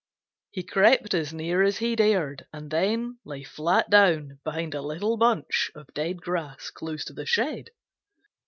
[0.49, 5.15] He crept as near as he dared and then lay flat down behind a little
[5.15, 7.69] bunch of dead grass close to the shed.